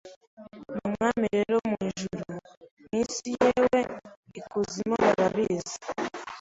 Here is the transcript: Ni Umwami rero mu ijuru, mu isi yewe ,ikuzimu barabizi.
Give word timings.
Ni 0.69 0.77
Umwami 0.87 1.25
rero 1.35 1.55
mu 1.69 1.75
ijuru, 1.89 2.23
mu 2.89 2.95
isi 3.03 3.29
yewe 3.39 3.79
,ikuzimu 4.39 4.95
barabizi. 5.03 5.75